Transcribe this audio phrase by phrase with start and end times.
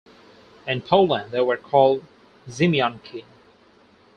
[0.65, 2.03] In Poland they were called
[2.49, 3.23] "ziemianki".